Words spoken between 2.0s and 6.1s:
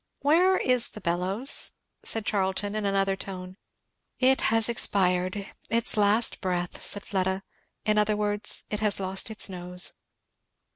said Charlton in another tone. "It has expired its